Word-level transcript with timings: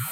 Hello 0.00 0.06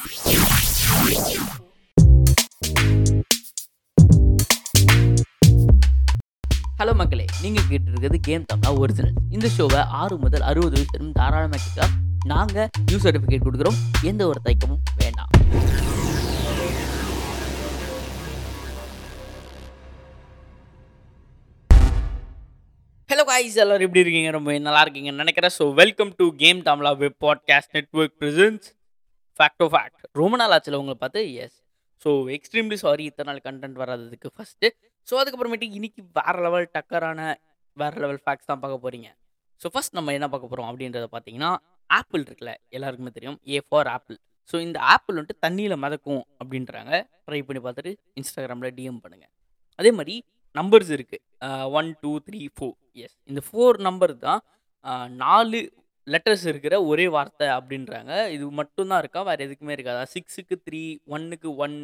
மக்களே. 6.95 7.25
நீங்கள் 7.43 7.65
கேட்டு 7.69 7.91
இருக்கிறது 7.91 8.21
கேம் 8.21 8.45
தமிழா 8.53 8.79
ஒரிஜினல் 8.79 9.13
இந்த 9.31 9.49
ஷோவை 9.59 9.85
ஆறு 10.01 10.19
முதல் 10.19 10.41
அறுபது 10.41 10.71
வயசு 10.71 11.13
தாராளமாக 11.13 11.63
கேட்க 11.65 11.89
நாங்கள் 12.27 12.69
நியூ 12.85 12.99
சர்டிஃபிகேட் 12.99 13.47
கொடுக்குறோம். 13.47 13.79
எந்த 14.03 14.27
ஒரு 14.27 14.41
தயக்கமும் 14.45 14.83
வேண்டாம். 14.97 15.29
ஹலோ 23.11 23.25
காய்ஸ் 23.25 23.55
எல்லாரும் 23.55 23.87
எப்படி 23.87 24.01
இருக்கீங்க? 24.01 24.31
ரொம்ப 24.31 24.59
நல்லா 24.59 24.85
இருக்கீங்கன்னு 24.85 25.23
நினைக்கிறேன். 25.25 25.51
So 25.59 25.75
welcome 25.75 26.13
to 26.17 26.33
game 26.43 26.63
Tamizha 26.63 26.97
web 26.97 27.27
podcast 27.27 27.73
network 27.73 28.17
presence 28.21 28.77
fact 29.39 29.65
fact 29.75 30.05
ரொம்ப 30.21 30.37
நாள் 30.37 30.55
ஆச்சுல 30.57 30.79
உங்களை 30.81 30.97
பார்த்து? 31.03 31.21
எஸ் 31.45 31.57
ஸோ 32.03 32.11
எக்ஸ்ட்ரீம்லி 32.37 32.77
சாரி 32.83 33.05
இத்தனை 33.05 33.29
நாள் 33.31 33.41
கண்டென்ட் 33.47 33.79
வராததுக்கு 33.83 34.29
ஃபஸ்ட்டு 34.37 34.69
ஸோ 35.09 35.15
அதுக்கப்புறமேட்டு 35.21 35.67
இன்றைக்கி 35.77 36.01
வேறு 36.19 36.41
லெவல் 36.47 36.67
டக்கரான 36.77 37.21
வேறு 37.77 38.01
லெவல் 38.01 38.21
ஃபேக்ட்ஸ் 38.25 38.49
தான் 38.51 38.63
பார்க்க 38.63 38.85
போகிறீங்க 38.85 39.09
ஸோ 39.61 39.69
ஃபஸ்ட் 39.75 39.95
நம்ம 39.95 40.13
என்ன 40.13 40.27
பார்க்க 40.29 40.51
போகிறோம் 40.53 40.69
அப்படின்றத 40.71 41.07
பார்த்தீங்கன்னா 41.15 41.51
ஆப்பிள் 41.91 42.25
இருக்குல்ல 42.27 42.53
எல்லாருக்குமே 42.71 43.11
தெரியும். 43.11 43.39
ஏ 43.47 43.59
ஃபார் 43.69 43.89
ஆப்பிள் 43.89 44.17
ஸோ 44.51 44.57
இந்த 44.61 44.79
ஆப்பிள் 44.93 45.17
வந்துட்டு 45.17 45.43
தண்ணியில் 45.47 45.77
மிதக்கும் 45.77 46.23
அப்படின்றாங்க. 46.41 46.93
ட்ரை 47.27 47.41
பண்ணி 47.43 47.61
பார்த்துட்டு 47.65 47.93
இன்ஸ்டாகிராமில் 48.15 48.75
டிஎம் 48.75 49.01
பண்ணுங்கள் 49.05 49.33
அதே 49.79 49.91
மாதிரி 49.91 50.15
நம்பர்ஸ் 50.57 50.91
இருக்குது 50.97 51.25
one 51.79 51.89
two 52.03 52.13
three 52.27 52.41
four 52.57 52.77
yes 52.97 53.17
இந்த 53.31 53.41
ஃபோர் 53.49 53.77
நம்பர் 53.81 54.15
தான் 54.19 54.41
நாலு 55.17 55.61
லெட்டர்ஸ் 56.15 56.45
இருக்கிற 56.51 56.75
ஒரே 56.91 57.07
வார்த்தை 57.15 57.47
அப்படின்றாங்க. 57.59 58.13
இது 58.35 58.45
மட்டும்தான் 58.61 59.01
இருக்கா? 59.03 59.21
வேறு 59.29 59.47
எதுக்குமே 59.47 59.75
இருக்காதா? 59.77 60.03
சிக்ஸுக்கு 60.15 60.57
த்ரீ 60.67 60.83
ஒன்னுக்கு 61.15 61.49
ஒன் 61.65 61.77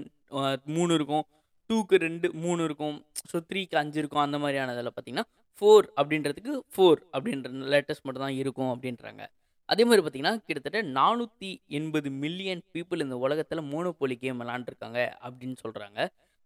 மூணு 0.77 0.93
இருக்கும். 0.99 1.25
டூக்கு 1.71 1.97
ரெண்டு 2.07 2.27
மூணு 2.45 2.61
இருக்கும். 2.69 2.97
ஸோ 3.31 3.37
த்ரீக்கு 3.51 3.77
அஞ்சு 3.83 3.99
இருக்கும். 4.03 4.25
அந்த 4.27 4.39
மாதிரியானதில் 4.43 4.91
பார்த்தீங்கன்னா 4.95 5.27
ஃபோர் 5.59 5.87
அப்படின்றதுக்கு 6.01 6.53
ஃபோர் 6.75 7.01
அப்படின்ற 7.17 7.51
லெட்டர்ஸ் 7.75 8.05
மட்டும் 8.05 8.25
தான் 8.27 8.37
இருக்கும் 8.43 8.71
அப்படின்றாங்க. 8.75 9.25
அதே 9.73 9.83
மாதிரி 9.89 10.03
பார்த்தீங்கன்னா 10.05 10.35
கிட்டத்தட்ட 10.47 10.81
நானூற்றி 10.99 11.51
எண்பது 11.79 12.09
மில்லியன் 12.25 12.63
பீப்புள் 12.75 13.05
இந்த 13.05 13.17
உலகத்தில் 13.25 13.63
மோனோபோலி 13.73 14.17
கேம் 14.25 14.41
விளாண்டுருக்காங்க 14.43 15.01
அப்படின்னு 15.27 15.57
சொல்கிறாங்க 15.65 16.01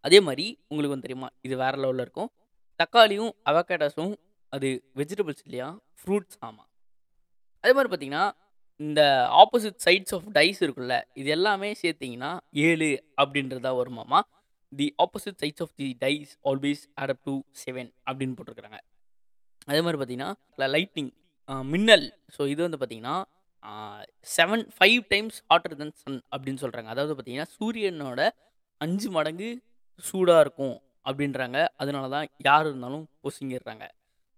அதே 0.06 0.18
மாதிரி 0.26 0.46
உங்களுக்கு 0.70 0.94
வந்து 0.94 1.06
தெரியுமா? 1.06 1.30
இது 1.46 1.54
வேறு 1.62 1.78
லெவலில் 1.84 2.04
இருக்கும். 2.06 2.30
தக்காளியும் 2.80 3.32
அவகேடாஸும் 3.50 4.14
அது 4.52 4.68
வெஜிடபிள்ஸ் 5.00 5.44
இல்லையா? 5.46 5.68
ஃப்ரூட்ஸ் 6.00 6.38
ஆமாம் 6.48 6.67
அதே 7.64 7.72
மாதிரி 7.76 7.90
பார்த்தீங்கன்னா 7.92 8.26
இந்த 8.80 9.02
ஆப்போசிட் 9.42 9.78
சைட்ஸ் 9.84 10.14
ஆஃப் 10.16 10.26
டைஸ் 10.36 10.60
இருக்குல்ல 10.64 10.96
இது 11.20 11.28
எல்லாமே 11.36 11.70
சேர்த்திங்கன்னா 11.82 12.32
ஏழு 12.66 12.90
அப்படின்றதா 13.22 13.72
வருமாமா 13.80 14.20
the 14.72 14.86
opposite 15.04 15.38
sides 15.42 15.62
of 15.64 15.74
the 15.80 15.88
dice 16.04 16.32
always 16.50 16.82
add up 17.02 17.22
to 17.26 17.34
to 17.36 17.60
seven 17.62 17.90
அப்படின்னு 18.08 18.36
போட்டிருக்கிறாங்க. 18.38 18.78
அதே 19.70 19.80
மாதிரி 19.84 19.98
பார்த்தீங்கன்னா 20.00 20.30
லைட்னிங் 20.76 21.10
மின்னல் 21.72 22.06
ஸோ 22.36 22.42
இது 22.52 22.60
வந்து 22.66 22.78
பார்த்தீங்கன்னா 22.80 23.16
seven 24.36 24.64
five 24.76 25.00
times 25.12 25.38
hotter 25.50 25.78
than 25.80 25.94
sun 26.02 26.20
அப்படின்னு 26.32 26.60
சொல்கிறாங்க 26.64 26.90
அதாவது 26.94 27.14
பார்த்தீங்கன்னா 27.16 27.50
சூரியனோட 27.56 28.20
அஞ்சு 28.80 29.08
மடங்கு 29.16 29.48
சூடாக 30.04 30.44
இருக்கும் 30.44 30.76
அப்படின்றாங்க. 31.08 31.58
அதனால 31.82 32.08
தான் 32.14 32.26
யார் 32.48 32.66
இருந்தாலும் 32.68 33.04
பொசுங்கிடுறாங்க. 33.24 33.84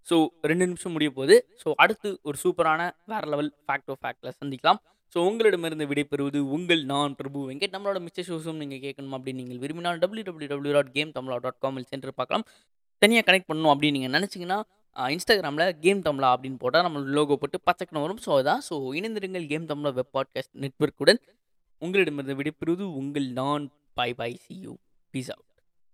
ஸோ 0.08 0.16
ரெண்டு 0.50 0.64
நிமிஷம் 0.70 0.92
முடிய 0.94 1.10
போகுது. 1.18 1.36
ஸோ 1.62 1.68
அடுத்து 1.82 2.08
ஒரு 2.28 2.36
சூப்பரான 2.42 2.80
வேற 3.12 3.22
லெவல் 3.32 3.50
ஃபேக்ட் 3.66 3.90
ஆஃப் 3.94 4.00
ஃபேக்டில் 4.04 4.36
சந்திக்கலாம். 4.40 4.80
ஸோ 5.14 5.18
உங்களிடமிருந்து 5.28 5.86
விடைபெறுவது 5.90 6.40
உங்கள் 6.56 6.82
நான் 6.92 7.14
பிரபு 7.20 7.38
வெங்கட். 7.50 7.72
நம்மளோட 7.76 8.00
மிச்ச 8.06 8.24
ஷோஸும் 8.28 8.60
நீங்கள் 8.62 8.82
கேட்கணும் 8.84 9.14
அப்படின்னு 9.16 9.40
நீங்கள் 9.42 9.60
விரும்பினால் 9.64 9.98
W 10.04 10.24
W 10.28 10.48
W 10.52 10.74
dot 10.76 10.92
game 10.98 11.10
Tamizha 11.16 11.38
dot 11.46 11.60
காமில் 11.64 11.88
சென்று 11.92 12.12
பார்க்கலாம். 12.20 12.44
தனியாக 13.02 13.24
கனெக்ட் 13.28 13.48
பண்ணணும் 13.50 13.72
அப்படின்னு 13.74 13.96
நீங்கள் 13.98 14.14
நினச்சிங்கன்னா 14.18 14.58
இன்ஸ்டாகிராமில் 15.16 15.66
கேம் 15.84 16.00
தமிழா 16.06 16.30
அப்படின்னு 16.36 16.60
போட்டால் 16.62 16.86
நம்ம 16.86 17.02
லோகோ 17.18 17.36
போட்டு 17.42 17.60
பச்சைக்கணும் 17.68 18.04
வரும். 18.06 18.22
ஸோ 18.26 18.30
அதான். 18.40 18.62
ஸோ 18.68 18.76
இணைந்திருங்கள் 19.00 19.46
கேம் 19.52 19.68
தமிழா 19.72 19.92
வெப் 19.98 20.14
பாட்காஸ்ட் 20.18 20.54
நெட்ஒர்க்குடன் 20.64 21.20
உங்களிடமிருந்து 21.82 22.38
விடைபெறுவது 22.40 22.86
உங்கள் 23.02 23.28
நான். 23.40 23.66
Bye 23.98 24.10
bye 24.18 24.32
see 24.42 24.54
you 24.64 24.72
peace 25.14 25.30
out 25.32 25.49